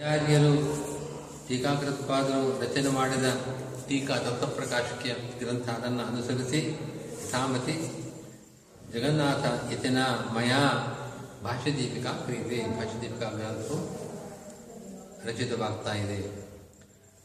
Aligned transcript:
ಆಚಾರ್ಯರು 0.00 0.52
ಟೀಕಾಕೃತ್ಪಾದರು 1.48 2.62
ರಚನೆ 2.62 2.88
ಮಾಡಿದ 2.88 3.24
ಟೀಕಾ 3.88 4.14
ದತ್ತಪ್ರಕಾಶಕ್ಕೆ 4.14 5.44
ಗ್ರಂಥ 5.44 5.68
ಅದನ್ನು 5.68 6.02
ಅನುಸರಿಸಿ 6.02 6.60
ಸಾಮತಿ 7.30 7.74
ಜಗನ್ನಾಥ 8.92 9.72
ಯತನ 9.72 9.98
ಮಯಾ 10.34 10.60
ಭಾಷ್ಯದೀಪಿಕಾ 11.44 12.10
ಕ್ರಿಯತೆ 12.10 12.76
ಭಾಷ್ಯದೀಪಿಕಾ 12.76 13.28
ಗ್ರಂಥವು 13.28 13.80
ರಚಿತವಾಗ್ತಾ 15.28 15.94
ಇದೆ. 15.94 16.18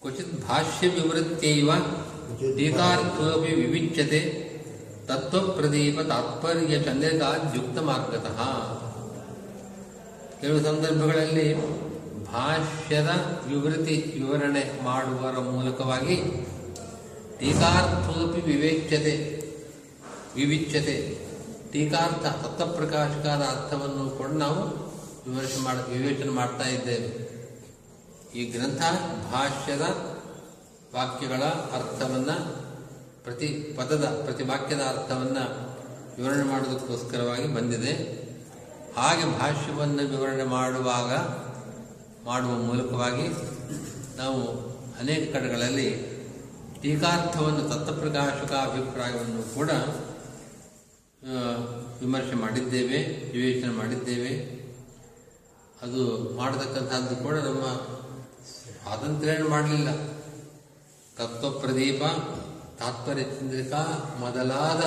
ಕ್ವಚಿತ್ 0.02 0.48
ಭಾಷ್ಯ 0.48 0.88
ವಿವೃತ್ತೈವ 0.88 1.70
ಟೀಕಾರ್ಥೋಪಿ 2.58 3.56
ವಿವಿಚ್ಯತೆ 3.56 4.22
ತತ್ವಪ್ರದೀಪ 5.08 6.00
ತಾತ್ಪರ್ಯ 6.00 6.84
ಚಂದ್ರಿಕಾದ್ಯುಕ್ತ 6.84 7.80
ಮಾರ್ಗತಃ. 7.80 8.40
ಕೆಲವು 10.42 10.60
ಸಂದರ್ಭಗಳಲ್ಲಿ 10.64 11.48
ಭಾಷ್ಯದ 12.36 13.10
ವಿವೃತಿ 13.48 13.96
ವಿವರಣೆ 14.16 14.84
ಮಾಡುವರ 14.84 15.38
ಮೂಲಕವಾಗಿ 15.40 16.16
ಟೀಕಾರ್ಥೋಪಿ 17.40 18.42
ವಿವೇಚ್ಯತೆ, 18.42 19.16
ವಿವಿಚ್ಯತೆ, 20.36 21.18
ಟೀಕಾರ್ಥ 21.72 22.26
ತತ್ವಪ್ರಕಾಶಕಾದ 22.26 23.42
ಅರ್ಥವನ್ನು 23.42 24.10
ಕೂಡ 24.10 24.30
ನಾವು 24.30 24.62
ವಿಮರ್ಶೆ 25.30 25.60
ಮಾಡ, 25.64 25.76
ವಿವೇಚನೆ 25.76 26.30
ಮಾಡ್ತಾ 26.30 26.70
ಇದ್ದೇವೆ. 26.70 27.08
ಈ 28.40 28.52
ಗ್ರಂಥ 28.52 28.82
ಭಾಷ್ಯದ 29.32 29.82
ವಾಕ್ಯಗಳ 30.96 31.44
ಅರ್ಥವನ್ನು 31.76 32.38
ಪ್ರತಿ 33.24 33.48
ಪದದ, 33.48 34.06
ಪ್ರತಿ 34.24 34.44
ವಾಕ್ಯದ 34.44 34.82
ಅರ್ಥವನ್ನು 34.82 35.46
ವಿವರಣೆ 36.18 36.44
ಮಾಡೋದಕ್ಕೋಸ್ಕರವಾಗಿ 36.44 37.48
ಬಂದಿದೆ. 37.56 37.94
ಹಾಗೆ 38.98 39.40
ಭಾಷ್ಯವನ್ನು 39.40 40.18
ವಿವರಣೆ 40.18 40.44
ಮಾಡುವಾಗ 40.44 41.12
ಮಾಡುವ 42.26 42.52
ಮೂಲಕವಾಗಿ 42.52 43.28
ನಾವು 44.18 44.42
ಅನೇಕ 45.00 45.36
ಕಡೆಗಳಲ್ಲಿ 45.36 46.16
ಟೀಕಾರ್ಥವನ್ನು 46.82 47.70
ತತ್ವಪ್ರಕಾಶಕ 47.70 48.52
ಅಭಿಪ್ರಾಯವನ್ನು 48.52 49.56
ಕೂಡ 49.56 49.70
ವಿಮರ್ಶೆ 52.02 52.36
ಮಾಡಿದ್ದೇವೆ 52.36 52.98
ವಿವೇಚನೆ 53.32 53.72
ಮಾಡಿದ್ದೇವೆ. 53.72 54.56
ಅದು 55.82 56.02
ಮಾಡತಕ್ಕಂಥದ್ದು 56.36 57.24
ಕೂಡ 57.24 57.36
ನಮ್ಮ 57.36 57.66
ಸ್ವಾತಂತ್ರ್ಯ 58.46 59.44
ಮಾಡಲಿಲ್ಲ. 59.44 59.90
ತತ್ವಪ್ರದೀಪ 61.18 62.04
ತಾತ್ಪರ್ಯ 62.80 63.24
ಚಂದ್ರಿಕಾ 63.24 63.82
ಮೊದಲಾದ 64.20 64.82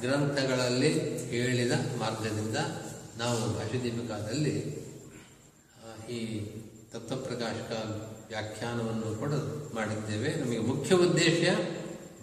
ಗ್ರಂಥಗಳಲ್ಲಿ 0.00 0.90
ಹೇಳಿದ 1.28 1.72
ಮಾರ್ಗದಿಂದ 1.98 2.56
ನಾವು 3.18 3.38
ಭಾಷಾದೀಪಿಕಾದಲ್ಲಿ 3.54 4.83
ಆ, 4.83 4.83
ಈ 6.08 6.50
ತತ್ವಪ್ರಕಾಶಕ 6.92 7.72
ವ್ಯಾಖ್ಯಾನವನ್ನು 8.28 9.18
ಕೂಡ 9.18 9.32
ಮಾಡಿದ್ದೇವೆ. 9.74 10.34
ನಮಗೆ 10.34 10.58
ಮುಖ್ಯ 10.58 10.94
ಉದ್ದೇಶ 10.94 11.42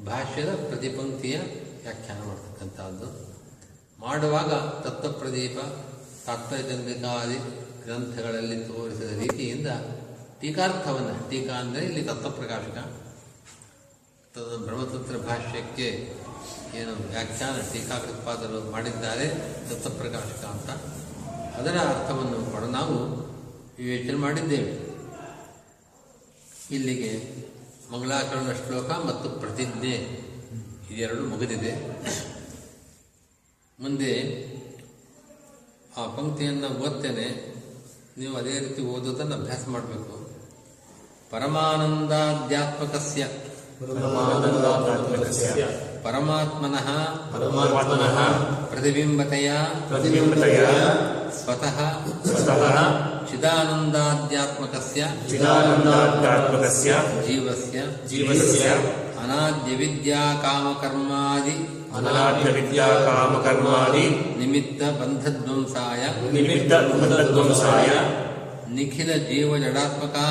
ಭಾಷ್ಯದ 0.06 0.50
ಪ್ರತಿಪಂಕ್ತಿಯ 0.50 1.38
ವ್ಯಾಖ್ಯಾನ 1.82 2.20
ಮಾಡತಕ್ಕಂಥದ್ದು. 2.28 3.32
ಮಾಡುವಾಗ 4.00 4.52
ತತ್ವಪ್ರದೀಪ 4.54 5.60
ತಾತ್ಪರ್ಯಚಂದ್ರಿಕಾದಿ 6.26 7.38
ಗ್ರಂಥಗಳಲ್ಲಿ 7.84 8.64
ತೋರಿಸಿದ 8.64 9.20
ರೀತಿಯಿಂದ 9.20 9.68
ಟೀಕಾರ್ಥವನ್ನು, 10.42 11.30
ಟೀಕಾ 11.30 11.54
ಅಂದರೆ 11.54 11.86
ಇಲ್ಲಿ 11.86 12.04
ತತ್ವಪ್ರಕಾಶಕ. 12.04 12.78
ತದ 14.36 14.58
ಬ್ರಹ್ಮಸೂತ್ರ 14.66 15.18
ಭಾಷ್ಯಕ್ಕೆ 15.18 15.88
ಏನು 16.76 17.10
ವ್ಯಾಖ್ಯಾನ 17.10 17.56
ಟೀಕಾಕೃತ್ಪಾದರು 17.74 18.72
ಮಾಡಿದ್ದಾರೆ 18.72 19.30
ತತ್ವಪ್ರಕಾಶಕ 19.70 20.46
ಅಂತ. 20.46 20.70
ಅದರ 21.60 21.76
ಅರ್ಥವನ್ನು 21.78 22.52
ಕೂಡ 22.52 22.64
ನಾವು 22.64 23.31
ವಿವೇಚನೆ 23.84 24.18
ಮಾಡಿದ್ದೇವೆ. 24.18 24.92
ಇಲ್ಲಿಗೆ 26.72 27.12
ಮಂಗಳಾಚರಣ 27.94 28.52
ಶ್ಲೋಕ 28.54 28.90
ಮತ್ತು 29.06 29.30
ಪ್ರತಿಜ್ಞೆ 29.30 29.96
ಇದೆರಡು 30.92 31.22
ಮುಗಿದಿದೆ. 31.22 31.74
ಮುಂದೆ 33.80 34.12
ಆ 35.98 36.06
ಪಂಕ್ತಿಯನ್ನು 36.16 36.68
ಓದ್ತೇನೆ. 36.68 37.56
ನೀವು 38.18 38.38
ಅದೇ 38.38 38.60
ರೀತಿ 38.60 38.82
ಓದೋದನ್ನು 38.82 39.36
ಅಭ್ಯಾಸ 39.36 39.68
ಮಾಡಬೇಕು. 39.68 40.30
ಪರಮಾನಂದಾಧ್ಯಾತ್ಮಕಸ್ಯ. 41.32 43.28
ಪರಮಾತ್ಮನಃ 46.04 46.88
ಪರಮಾತ್ಮನಃ 47.38 48.18
ಪ್ರತಿಬಿಂಬತೆಯ 48.66 49.52
ಪ್ರತಿಬಿಂಬತೆಯ 49.88 50.60
ಸ್ವತಃ 51.44 51.78
ಸ್ವತಃ 52.26 53.11
चिदानंदत्मक 53.32 54.74
चिदानंदत्मक 55.30 56.66
जीव 57.28 57.46
से 57.62 57.82
जीव 58.12 58.28
से 58.42 58.70
अनाद्य 59.24 59.72
विद्या 59.82 60.22
काम 60.44 60.66
कर्मादि 60.82 61.56
चिदानन्दाध्यात्मकस्य 61.62 61.64
चिदानन्दाध्यात्मकस्य 61.64 61.66
जीवस्य 61.68 61.70
जीवस्य 61.72 61.80
अनाद्यविद्याकामकर्मादि 61.92 61.92
अनाद्यविद्याकामकर्मादि 61.98 64.06
निमित्तबन्धध्वंसाय 64.40 66.04
निमित्तबन्धध्वंसाय 66.36 67.90
निखिल 68.78 69.10
जीव 69.30 69.50
जड़ात्मका 69.64 70.26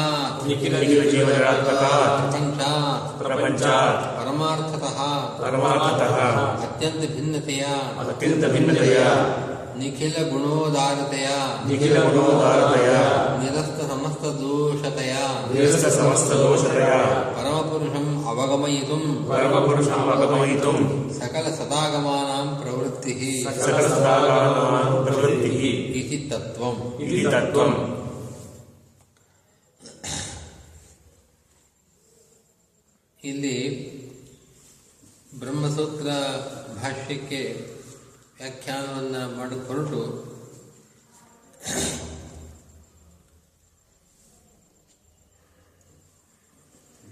निखिल 0.49 0.75
जीव 0.89 1.01
जीव 1.13 1.27
जड़ात्मका 1.31 1.93
प्रपंचा 2.21 2.71
प्रपंचा 3.23 3.75
परमार्थतः 4.19 4.99
परमार्थतः 5.43 6.15
अत्यंत 6.67 7.03
भिन्नतया 7.17 7.73
अत्यंत 8.05 8.43
भिन्नतया 8.55 9.09
ಪರಮಾರ್ಥತಃ 9.81 10.11
ಅತ್ಯಂತ 10.13 10.29
ಭಿನ್ನತೆಯ 10.33 11.29
ಅತ್ಯಂತ 11.29 11.29
ಭಿನ್ನತೆಯ 11.29 11.29
ನಿಖಿಲ 11.29 11.29
ಗುಣೋದಾರತೆಯ 11.29 11.29
ನಿಖಿಲ 11.69 11.99
ಗುಣೋದಾರತೆಯ 12.09 12.91
ನಿರಸ್ತ 13.43 13.81
ಸಮಸ್ತ 13.91 14.25
ದೋಷತೆಯ 14.41 15.15
ನಿರಸ 15.53 15.85
ಸಮಸ್ತ 15.97 16.31
ದೋಷತೆಯ 16.41 16.91
ಪರಮಪುರುಷಂ 17.37 18.07
ಅವಗಮಯಿತುಂ 18.31 19.05
ಪರಮಪುರುಷಂ 19.31 20.03
ಅಗಮಯಿತುಂ 20.15 20.79
ಸಕಲ 21.19 21.47
ಸದಾಗಮಾನಾಂ 21.57 22.49
ಪ್ರವೃತ್ತಿ 22.61 23.15
ಸಕಲ 23.47 23.79
ಸದಾಗಾನಾಂ 23.87 24.93
ಪ್ರವೃತ್ತಿಃ 25.07 25.59
ಇತಿ 26.01 26.19
ತತ್ವಂ 26.31 26.77
ಇತಿ 27.05 27.23
ತತ್ವಂ 27.31 27.73
ಇಲ್ಲಿ 33.23 33.57
ಬ್ರಹ್ಮಸೂತ್ರ 35.41 36.07
ಭಾಷ್ಯಕ್ಕೆ 36.77 37.41
ವ್ಯಾಖ್ಯಾನವನ್ನು 38.41 39.37
ಮಾಡಿಕೊರಟು 39.37 40.31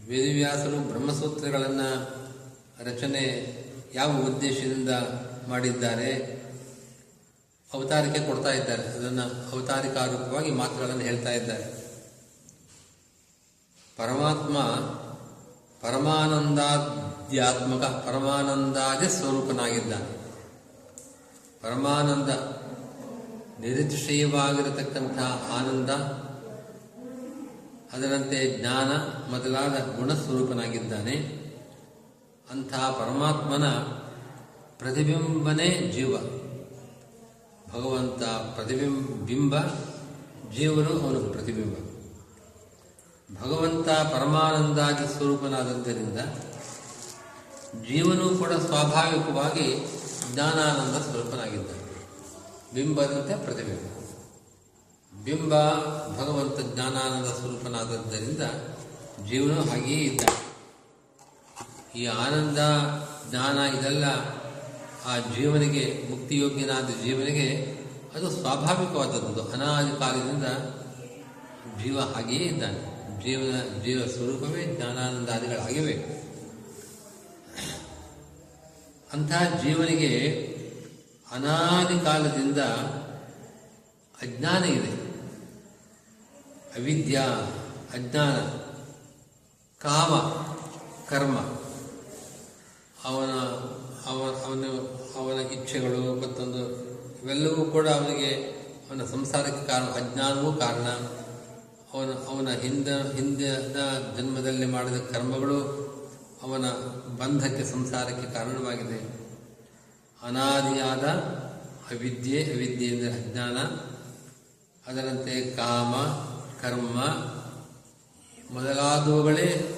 ವೇದಿವ್ಯಾಸರು 0.07 0.89
ಬ್ರಹ್ಮಸೂತ್ರಗಳನ್ನು 0.89 1.89
ರಚನೆ 2.85 3.25
ಯಾವ 3.95 4.11
ಉದ್ದೇಶದಿಂದ 4.17 4.89
ಮಾಡಿದ್ದಾರೆ, 5.49 6.13
ಅವತಾರಿಕೆ 7.73 8.27
ಕೊಡ್ತಾ 8.27 8.53
ಇದ್ದಾರೆ. 8.53 8.83
ಅದನ್ನು 8.83 9.51
ಅವತಾರಿಕಾರೂಪವಾಗಿ 9.53 10.51
ಮಾತುಗಳನ್ನು 10.51 11.03
ಹೇಳ್ತಾ 11.03 11.31
ಇದ್ದಾರೆ. 11.31 11.65
ಪರಮಾತ್ಮ 13.97 14.63
ಪರಮಾನಂದಾಧ್ಯಾತ್ಮಕ, 15.89 17.85
ಪರಮಾನಂದಾದಿ 17.85 19.09
ಸ್ವರೂಪನಾಗಿದ್ದಾನೆ. 19.09 20.18
ಪರಮಾನಂದ 21.63 22.29
ನಿರುತಿಶಯವಾಗಿರತಕ್ಕಂಥ 23.61 25.19
ಆನಂದ, 25.53 25.91
ಅದರಂತೆ 27.93 28.61
ಜ್ಞಾನ 28.61 28.87
ಮೊದಲಾದ 29.31 29.99
ಗುಣಸ್ವರೂಪನಾಗಿದ್ದಾನೆ. 29.99 31.39
ಅಂಥ 32.51 32.75
ಪರಮಾತ್ಮನ 32.75 33.69
ಪ್ರತಿಬಿಂಬನೇ 34.79 35.93
ಜೀವ. 35.95 36.17
ಭಗವಂತ 37.69 38.23
ಪ್ರತಿಬಿಂಬ 38.25 39.27
ಬಿಂಬ 39.27 39.61
ಜೀವರು 40.57 41.01
ಅವನು 41.01 41.21
ಪ್ರತಿಬಿಂಬ. 41.21 41.75
ಭಗವಂತ 43.43 43.89
ಪರಮಾನಂದಾದಿ 43.89 45.17
ಸ್ವರೂಪನಾದದ್ದರಿಂದ 45.17 46.19
ಜೀವನೂ 47.83 48.37
ಕೂಡ 48.37 48.53
ಸ್ವಾಭಾವಿಕವಾಗಿ 48.53 49.98
ಜ್ಞಾನಾನಂದ 50.33 51.03
ಸ್ವರೂಪನಾಗಿದ್ದಾನೆ 51.03 51.89
ಬಿಂಬದಂತೆ 52.75 53.45
ಪ್ರತಿಬಿಂಬ 53.45 53.99
ಬಿಂಬ 55.25 55.55
ಭಗವಂತ 56.17 56.75
ಜ್ಞಾನಾನಂದ 56.75 57.27
ಸ್ವರೂಪನಾದದ್ದರಿಂದ 57.27 58.43
ಜೀವನ 59.29 59.71
ಹಾಗೆಯೇ 59.71 59.99
ಇದ್ದ. 59.99 60.25
ಈ 61.97 62.07
ಆನಂದ, 62.07 62.59
ಜ್ಞಾನ 63.31 63.79
ಇದೆಲ್ಲ 63.79 64.05
ಆ 65.07 65.19
ಜೀವನಿಗೆ, 65.19 66.03
ಮುಕ್ತಿಯೋಗ್ಯನಾದ 66.11 67.05
ಜೀವನಿಗೆ 67.05 67.79
ಅದು 68.15 68.31
ಸ್ವಾಭಾವಿಕವಾದದ್ದು. 68.31 69.53
ಅನಾದಿ 69.53 69.99
ಕಾಲದಿಂದ 69.99 70.45
ಜೀವ 71.83 72.01
ಹಾಗೆಯೇ 72.01 72.43
ಇದ್ದಾನೆ. 72.43 72.81
ಜೀವನ, 73.23 73.81
ಜೀವ 73.85 74.07
ಸ್ವರೂಪವೇ 74.07 74.77
ಜ್ಞಾನಾನಂದಾದಿಗಳಾಗಿವೆ. 74.77 76.28
ಅಂಥ 79.13 79.33
ಜೀವನಿಗೆ 79.63 80.13
ಅನಾದಿ 81.33 82.05
ಕಾಲದಿಂದ 82.05 82.59
ಅಜ್ಞಾನ 84.23 84.65
ಇದೆ. 84.65 84.93
ಅವಿದ್ಯಾ, 86.77 87.25
ಅಜ್ಞಾನ, 87.95 88.37
ಕಾಮ, 89.79 90.13
ಕರ್ಮ, 91.11 91.37
ಅವನ 93.05 93.33
ಅವನ 94.07 94.65
ಅವನ 95.17 95.41
ಇಚ್ಛೆಗಳು 95.41 96.21
ಮತ್ತೊಂದು 96.21 96.89
ಇವೆಲ್ಲವೂ 97.23 97.65
ಕೂಡ 97.65 97.89
ಅವನಿಗೆ 97.89 98.31
ಅವನ 98.91 99.05
ಸಂಸಾರಕ್ಕೆ 99.05 99.67
ಕಾರಣ, 99.67 99.85
ಅಜ್ಞಾನವೂ 99.85 100.53
ಕಾರಣ. 100.53 100.89
ಅವನ 101.95 102.11
ಅವನ 102.29 102.49
ಹಿಂದ, 102.49 102.89
ಹಿಂದಿನ 102.89 103.57
ಜನ್ಮದಲ್ಲಿ 104.17 104.67
ಮಾಡಿದ 104.67 105.11
ಕರ್ಮಗಳು 105.13 105.88
ಅವನ 106.43 106.71
ಬಂಧಕ್ಕೆ 107.17 107.65
ಸಂಸಾರಕ್ಕೆ 107.65 108.35
ಕಾರಣವಾಗಿದೆ. 108.35 108.99
ಅನಾದಿಯಾದ 110.23 111.05
ಅವಿದ್ಯೆ 111.91 112.45
ಅವಿದ್ಯೆ 112.45 112.89
ಎಂದರೆ 112.89 113.13
ಅಜ್ಞಾನ. 113.13 113.57
ಅದರಂತೆ 114.87 115.57
ಕಾಮ, 115.57 115.95
ಕರ್ಮ 116.63 117.01
ಮೊದಲಾದವುಗಳೇ 118.51 119.75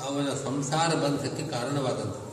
ಅವನ 0.00 0.28
ಸಂಸಾರ 0.44 0.94
ಬಂಧಕ್ಕೆ 0.94 1.46
ಕಾರಣವಾದದ್ದು 1.46 2.26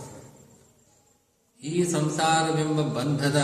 ಈ 1.64 1.92
ಸಂಸಾರವೆಂಬ 1.92 2.82
ಬಂಧದ 2.82 3.40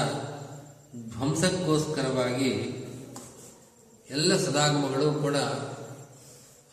ಧ್ವಂಸಕ್ಕೋಸ್ಕರವಾಗಿ 1.09 2.51
ಎಲ್ಲ 4.09 4.38
ಸದಾಗಮಗಳು 4.38 5.13
ಕೂಡ 5.13 5.35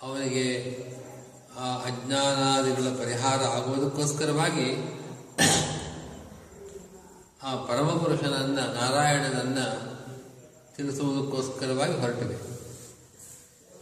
ಅವನಿಗೆ 0.02 0.46
ಆ 1.58 1.76
ಅಜ್ಞಾನಾದಿಗಳ 1.76 2.88
ಪರಿಹಾರ 2.88 3.40
ಆಗುವುದಕ್ಕೋಸ್ಕರವಾಗಿ 3.40 4.96
ಆ 7.42 7.56
ಪರಮಪುರುಷನನ್ನ 7.56 8.58
ನಾರಾಯಣನನ್ನ 8.58 9.58
ತಿಳಿಸುವುದಕ್ಕೋಸ್ಕರವಾಗಿ 10.76 11.92
ಹೊರಟಿದೆ. 11.92 12.36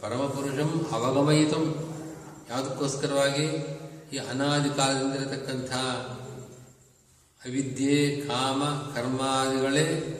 ಪರಮಪುರುಷಂ 0.01 0.87
ಅವಗಮಯಿತು. 0.91 1.59
ಯಾವುದಕ್ಕೋಸ್ಕರವಾಗಿ? 2.49 3.45
ಈ 4.13 4.17
ಅನಾದಿ 4.17 4.69
ಕಾಲದಿಂದಿರತಕ್ಕಂಥ 4.69 5.71
ಅವಿದ್ಯೆ, 7.45 8.21
ಕಾಮ, 8.21 8.63
ಕರ್ಮಾದಿಗಳೇ 8.95 10.11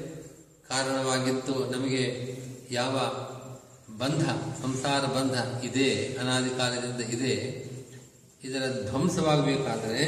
ಕಾರಣವಾಗಿತ್ತು 0.69 1.71
ನಮಗೆ 1.71 2.35
ಯಾವ 2.71 2.99
ಬಂಧ, 3.97 4.23
ಸಂಸಾರ 4.61 5.05
ಬಂಧ 5.05 5.63
ಇದೆ 5.63 6.17
ಅನಾದಿ 6.21 6.49
ಕಾಲದಿಂದ 6.49 7.01
ಇದೆ. 7.09 7.33
ಇದರ 8.43 8.89
ಧ್ವಂಸವಾಗಬೇಕಾದರೆ 8.89 10.01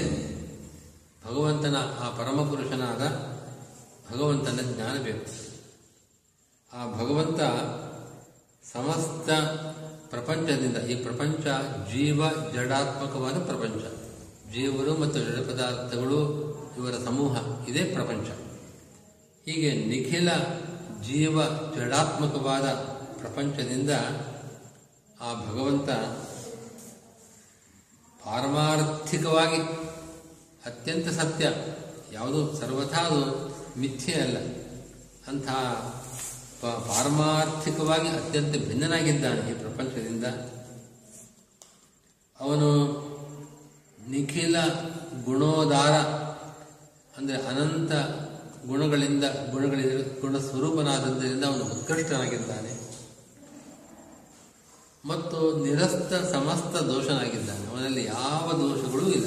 ಭಗವಂತನ 1.25 1.75
ಆ 1.75 2.09
ಪರಮಪುರುಷನಾದ 2.09 3.03
ಭಗವಂತನ 4.11 4.59
ಜ್ಞಾನ 4.75 4.97
ಬೇಕು. 4.99 5.31
ಆ 6.73 6.91
ಭಗವಂತ 6.91 7.39
ಸಮಸ್ತ 8.73 9.29
ಪ್ರಪಂಚದಿಂದ, 10.09 10.77
ಈ 10.77 10.95
ಪ್ರಪಂಚ 11.03 11.45
ಜೀವ 11.93 12.29
ಜಡಾತ್ಮಕವಾದ 12.53 13.37
ಪ್ರಪಂಚ. 13.45 13.83
ಜೀವರು 14.53 14.97
ಮತ್ತು 14.97 15.19
ಜಡ 15.19 15.39
ಪದಾರ್ಥಗಳು 15.51 16.19
ಇವರ 16.77 16.93
ಸಮೂಹ, 17.05 17.37
ಇದೇ 17.67 17.83
ಪ್ರಪಂಚ. 17.83 18.27
ಹೀಗೆ 19.45 19.71
ನಿಖಿಲ 19.85 20.29
ಜೀವ 21.01 21.43
ಜಡಾತ್ಮಕವಾದ 21.75 22.96
ಪ್ರಪಂಚದಿಂದ 23.21 23.91
ಆ 25.21 25.29
ಭಗವಂತ 25.45 25.89
ಪಾರಮಾರ್ಥಿಕವಾಗಿ 28.23 29.59
ಅತ್ಯಂತ 30.69 31.07
ಸತ್ಯ, 31.19 31.45
ಯಾವುದು 32.15 32.39
ಸರ್ವಥಾ 32.59 33.01
ಅದು 33.07 33.21
ಮಿಥ್ಯೆ 33.81 34.15
ಅಲ್ಲ. 34.25 34.37
ಅಂಥ 35.29 35.47
ಪಾರಮಾರ್ಥಿಕವಾಗಿ 36.61 38.09
ಅತ್ಯಂತ 38.19 38.53
ಭಿನ್ನನಾಗಿದ್ದಾನೆ 38.67 39.41
ಈ 39.51 39.55
ಪ್ರಪಂಚದಿಂದ. 39.63 40.25
ಅವನು 42.39 42.69
ನಿಖಿಲ 44.11 44.57
ಗುಣೋದಾರ, 45.27 45.95
ಅಂದರೆ 47.17 47.37
ಅನಂತ 47.51 47.91
ಗುಣಗಳಿಂದ 48.69 49.25
ಗುಣಗಳಿಂದ 49.53 50.01
ಗುಣ 50.21 50.35
ಸ್ವರೂಪನಾದದ್ದರಿಂದ 50.47 51.43
ಅವನು 51.51 51.65
ಉತ್ಕೃಷ್ಟನಾಗಿದ್ದಾನೆ. 51.75 52.71
ಮತ್ತು 55.05 55.65
ನಿರಸ್ತ 55.65 56.13
ಸಮಸ್ತ 56.13 56.75
ದೋಷನಾಗಿದ್ದಾನೆ. 56.83 57.67
ಅವನಲ್ಲಿ 57.67 58.05
ಯಾವ 58.05 58.51
ದೋಷಗಳೂ 58.51 59.07
ಇಲ್ಲ. 59.07 59.25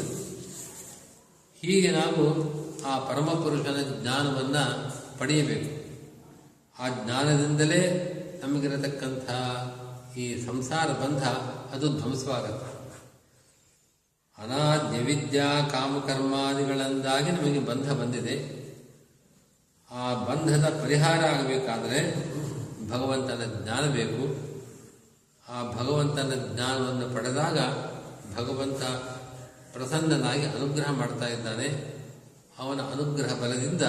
ಹೀಗೆ 1.62 1.90
ನಾವು 1.90 2.50
ಆ 2.82 2.98
ಪರಮಪುರುಷನ 2.98 4.02
ಜ್ಞಾನವನ್ನು 4.02 4.90
ಪಡೆಯಬೇಕು. 5.18 5.80
ಆ 6.82 6.88
ಜ್ಞಾನದಿಂದಲೇ 6.88 8.06
ನಮಗಿರತಕ್ಕಂಥ 8.44 9.30
ಈ 10.16 10.46
ಸಂಸಾರ 10.46 10.86
ಬಂಧ, 10.88 11.22
ಅದು 11.74 11.88
ಧ್ವಂಸವಾಗುತ್ತೆ. 11.88 12.80
ಅನಾದ್ಯ 14.44 14.98
ವಿದ್ಯಾ 14.98 15.68
ಕಾಮಕರ್ಮಾದಿಗಳಿಂದಾಗಿ 15.68 17.30
ನಮಗೆ 17.30 17.58
ಬಂಧ 17.58 17.92
ಬಂದಿದೆ. 17.92 18.60
ಆ 19.90 20.24
ಬಂಧದ 20.24 20.80
ಪರಿಹಾರ 20.82 21.24
ಆಗಬೇಕಾದರೆ 21.24 22.30
ಭಗವಂತನ 22.90 23.60
ಜ್ಞಾನ 23.62 23.90
ಬೇಕು. 23.90 24.39
ಆ 25.50 25.70
ಭಗವಂತನ 25.70 26.54
ಜ್ಞಾನವನ್ನು 26.54 27.14
ಪಡೆದಾಗ 27.14 27.58
ಭಗವಂತ 28.36 28.82
ಪ್ರಸನ್ನನಾಗಿ 29.72 30.44
ಅನುಗ್ರಹ 30.44 30.90
ಮಾಡ್ತಾ 30.90 31.26
ಇದ್ದಾನೆ. 31.26 32.00
ಅವನ 32.58 32.80
ಅನುಗ್ರಹ 32.80 33.34
ಬಲದಿಂದ 33.34 33.82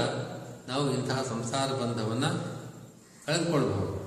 ನಾವು 0.68 0.92
ಇಂತಹ 0.92 1.22
ಸಂಸಾರ 1.22 1.72
ಬಂಧವನ್ನು 1.72 2.62
ಕಳೆದುಕೊಳ್ಬಹುದು. 3.26 4.02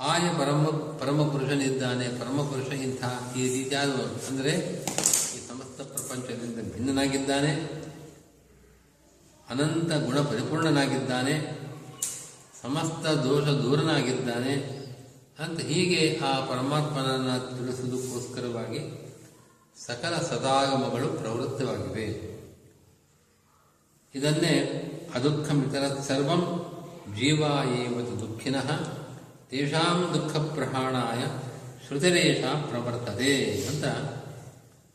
ಆಯ 0.00 0.20
ಪರಮ, 0.20 0.64
ಪರಮಪುರುಷನಿದ್ದಾನೆ. 0.98 2.08
ಪರಮಪುರುಷ 2.08 2.72
ಇಂತಹ 2.72 3.32
ಈ 3.36 3.62
ರೀತಿಯಾದ 3.62 3.88
ಅಂದರೆ 4.28 4.50
ಈ 5.34 5.48
ಸಮಸ್ತ 5.48 5.80
ಪ್ರಪಂಚದಿಂದ 5.80 6.72
ಭಿನ್ನನಾಗಿದ್ದಾನೆ. 6.72 7.52
ಅನಂತ 9.50 10.04
ಗುಣ 10.04 10.20
ಪರಿಪೂರ್ಣನಾಗಿದ್ದಾನೆ. 10.20 11.58
ಸಮಸ್ತ 12.62 13.06
ದೋಷ 13.06 13.44
ದೂರನಾಗಿದ್ದಾನೆ. 13.44 14.81
ಅಂತ 15.38 15.60
ಹೀಗೆ 15.60 16.20
ಆ 16.24 16.40
ಪರಮಾತ್ಮನನ್ನು 16.40 17.36
ತಿಳಿಸುವುದಕ್ಕೋಸ್ಕರವಾಗಿ 17.58 18.80
ಸಕಲ 19.76 20.14
ಸದಾಗಮಗಳು 20.22 21.08
ಪ್ರವೃತ್ತವಾಗಿವೆ. 21.08 22.06
ಇದನ್ನೇ 24.14 24.54
ಅದುಃಖಮಿತರ 25.14 25.84
ಸರ್ವಂ 26.08 26.42
ಜೀವ 27.16 27.42
ಏವತು 27.78 28.14
ದುಃಖಿನಃ 28.20 28.68
ತೇಷಾಂ 29.50 29.98
ದುಃಖ 30.14 30.36
ಪ್ರಹಾಣಾಯ 30.54 31.22
ಶ್ರುತಿರೇಷ 31.86 32.42
ಪ್ರವರ್ತದೆ 32.68 33.32
ಅಂತ 33.68 33.84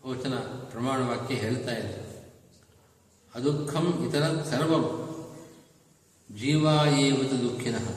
ವಚನ 0.06 0.36
ಪ್ರಮಾಣವಾಕ್ಯ 0.72 1.36
ಹೇಳ್ತಾ 1.36 1.72
ಇದೆ 1.72 1.96
ಅದುಃಖಂ 3.36 4.08
ಇತರ 4.08 4.44
ಸರ್ವಂ 4.44 4.86
ಜೀವ 6.30 6.66
ಏವತು 6.98 7.38
ದುಃಖಿನಃ 7.42 7.88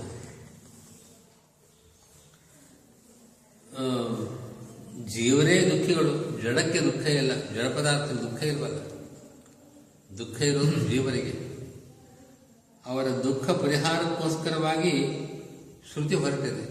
ಆ, 3.80 3.84
ಜೀವರೇ 5.04 5.70
ದುಃಖಿಗಳು 5.70 6.12
ಜಡಕ್ಕೆ 6.42 6.80
ದುಃಖ 6.80 7.06
ಇಲ್ಲ 7.12 7.32
ಜಡ 7.54 7.76
ಪದಾರ್ಥ 7.76 8.12
ದುಃಖ 8.22 8.42
ಇಲ್ವಲ್ಲ? 8.42 8.78
ದುಃಖ 10.18 10.40
ಇರೋದು 10.42 10.90
ಜೀವರಿಗೆ. 10.90 11.34
ಅವರ 12.84 13.08
ದುಃಖ 13.24 13.50
ಪರಿಹಾರಕ್ಕೋಸ್ಕರವಾಗಿ 13.62 14.92
ಶ್ರುತಿ 15.92 16.14
ಹೊರಟಿದೆ. 16.14 16.64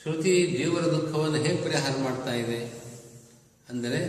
ಶ್ರುತಿ 0.00 0.46
ಜೀವರ 0.58 0.82
ದುಃಖವನ್ನು 0.86 1.38
ಹೇಗೆ 1.38 1.62
ಪರಿಹಾರ 1.62 1.92
ಮಾಡ್ತಾ 2.04 2.34
ಇದೆ? 2.34 2.60
ಅಂದರೆ 3.68 4.00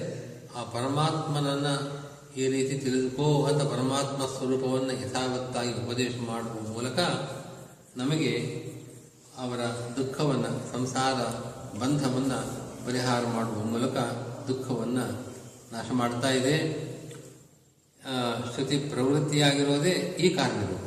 ಆ 0.56 0.64
ಪರಮಾತ್ಮನನ್ನ 0.64 1.68
ಈ 2.38 2.48
ರೀತಿ 2.48 2.78
ತಿಳಿದುಕೋ 2.78 3.46
ಅಂತ 3.46 3.62
ಪರಮಾತ್ಮ 3.64 4.38
ಸ್ವರೂಪವನ್ನು 4.38 4.94
ಯಥಾವತ್ತಾಗಿ 5.02 5.74
ಉಪದೇಶ 5.84 6.14
ಮಾಡುವ 6.28 6.74
ಮೂಲಕ 6.74 7.00
ನಮಗೆ 7.98 8.34
ಅವರ 9.38 9.60
ದುಃಖವನ್ನು 9.98 10.74
ಸಂಸಾರ 10.74 11.18
ಬಂಧವನ್ನು 11.80 12.40
ಪರಿಹಾರ 12.86 13.25
ಮಾಡುವ 13.25 13.60
ಮೂಲಕ 13.63 13.98
ದುಃಖವನ್ನು 14.48 15.06
ನಾಶ 15.74 15.88
ಮಾಡ್ತಾ 15.92 16.30
ಇದೆ. 16.30 16.56
ಶ್ರುತಿ 18.54 18.78
ಪ್ರವೃತ್ತಿಯಾಗಿರೋದೇ 18.78 19.94
ಈ 20.20 20.30
ಕಾರಣಗಳು. 20.36 20.80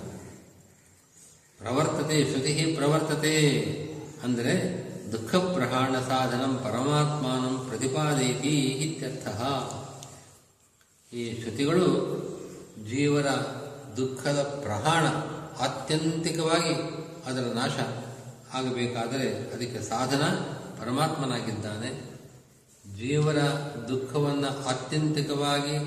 ಪ್ರವರ್ತತೆ, 1.58 2.16
ಶ್ರುತಿ 2.30 2.52
ಪ್ರವರ್ತತೆ 2.76 3.34
ಅಂದರೆ 4.24 4.54
ದುಃಖ 5.12 5.34
ಪ್ರಹಾಣ 5.34 5.94
ಸಾಧನಂ 6.00 6.52
ಪರಮಾತ್ಮಾನಂ 6.56 7.54
ಪ್ರತಿಪಾದಯತಿ 7.68 8.54
ಇತ್ಯರ್ಥ. 8.84 9.28
ಈ 11.12 11.42
ಶ್ರುತಿಗಳು 11.42 11.86
ಜೀವರ 12.90 13.28
ದುಃಖದ 13.96 14.42
ಪ್ರಹಾಣ 14.42 15.04
ಆತ್ಯಂತಿಕವಾಗಿ 15.64 16.74
ಅದರ 17.26 17.44
ನಾಶ 17.54 17.76
ಆಗಬೇಕಾದರೆ 18.54 19.28
ಅದಕ್ಕೆ 19.52 19.80
ಸಾಧನ 19.82 20.24
ಪರಮಾತ್ಮನಾಗಿದ್ದಾನೆ, 20.84 22.14
ಜೀವರ 22.98 23.36
ದುಃಖವನ್ನು 23.88 24.68
ಆತ್ಯಂತಿಕವಾಗಿ 24.68 25.78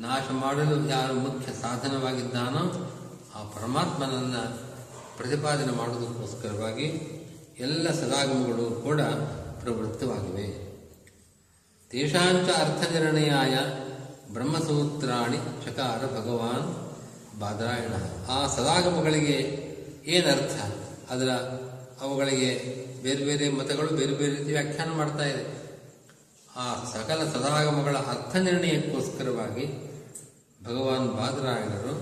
ನಾಶ 0.00 0.22
ಮಾಡಲು 0.30 0.88
ಯಾರು 0.88 1.14
ಮುಖ್ಯ 1.14 1.52
ಸಾಧನವಾಗಿದ್ದಾನೋ 1.52 2.62
ಆ 3.34 3.42
ಪರಮಾತ್ಮನನ್ನು 3.44 4.58
ಪ್ರತಿಪಾದನೆ 5.16 5.72
ಮಾಡುವುದಕ್ಕೋಸ್ಕರವಾಗಿ 5.72 6.86
ಎಲ್ಲ 7.58 7.90
ಸದಾಗಮಗಳು 7.90 8.70
ಕೂಡ 8.70 9.00
ಪ್ರವೃತ್ತವಾಗಿವೆ. 9.60 10.74
ತೇಷಾಂಚ 11.88 12.50
ಅರ್ಥನಿರ್ಣಯಾಯ 12.50 13.54
ಬ್ರಹ್ಮಸೂತ್ರಾಣಿ 14.32 15.36
ಚಕಾರ 15.36 16.06
ಭಗವಾನ್ 16.06 16.94
ಬಾದರಾಯಣ. 17.40 17.92
ಆ 18.30 18.46
ಸದಾಗಮಗಳಿಗೆ 18.46 19.64
ಏನರ್ಥ? 20.06 20.62
ಅದರ 21.10 21.28
ಅವುಗಳಿಗೆ 22.00 22.50
ಬೇರೆ 23.02 23.24
ಬೇರೆ 23.24 23.48
ಮತಗಳು 23.48 23.88
ಬೇರೆ 23.88 24.12
ಬೇರೆ 24.12 24.30
ರೀತಿ 24.30 24.52
ವ್ಯಾಖ್ಯಾನ 24.52 24.90
ಮಾಡ್ತಾ 24.90 25.24
ಇದೆ. 25.24 25.64
ಆ 26.56 26.84
ಸಕಲ 26.84 27.24
ಸದಾಗಮಗಳ 27.24 27.96
ಅರ್ಥ 27.96 28.36
ನಿರ್ಣಯಕ್ಕೋಸ್ಕರವಾಗಿ 28.36 29.66
ಭಗವಾನ್ 30.64 31.08
ಬಾದರಾಯಣರು 31.08 31.94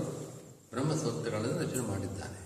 ಬ್ರಹ್ಮಸೂತ್ರಗಳನ್ನು 0.71 1.59
ರಚನೆ 1.59 1.81
ಮಾಡಿದ್ದಾರೆ. 1.81 2.42